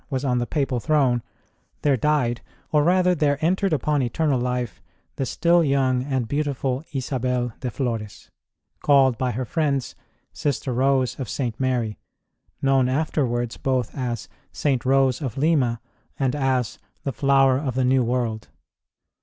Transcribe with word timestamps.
was 0.09 0.25
on 0.25 0.39
the 0.39 0.47
Papal 0.47 0.79
throne, 0.79 1.21
there 1.83 1.95
died, 1.95 2.41
or 2.71 2.83
rather 2.83 3.13
there 3.13 3.37
entered 3.45 3.71
upon 3.71 4.01
eternal 4.01 4.39
life, 4.41 4.81
the 5.17 5.27
still 5.27 5.63
young 5.63 6.03
and 6.03 6.27
beautiful 6.27 6.83
Isabel 6.91 7.53
de 7.59 7.69
Flores, 7.69 8.31
called 8.81 9.15
by 9.19 9.29
her 9.33 9.45
friends 9.45 9.93
Sister 10.33 10.73
Rose 10.73 11.19
of 11.19 11.29
St. 11.29 11.59
Mary, 11.59 11.99
1 12.61 12.65
known 12.65 12.89
afterwards 12.89 13.57
both 13.57 13.95
as 13.95 14.27
St. 14.51 14.83
Rose 14.85 15.21
of 15.21 15.37
Lima 15.37 15.79
and 16.17 16.35
as 16.35 16.79
The 17.03 17.13
Flower 17.13 17.59
of 17.59 17.75
the 17.75 17.85
New 17.85 18.03
World. 18.03 18.47